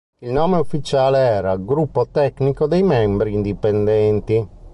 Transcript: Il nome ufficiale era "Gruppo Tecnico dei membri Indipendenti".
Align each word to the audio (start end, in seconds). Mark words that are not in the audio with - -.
Il 0.21 0.31
nome 0.31 0.57
ufficiale 0.57 1.19
era 1.19 1.55
"Gruppo 1.57 2.07
Tecnico 2.09 2.65
dei 2.65 2.81
membri 2.81 3.35
Indipendenti". 3.35 4.47